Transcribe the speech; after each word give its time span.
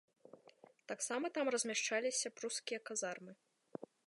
Таксама 0.91 1.25
там 1.37 1.53
размяшчаліся 1.57 2.35
прускія 2.41 2.79
казармы. 2.89 3.33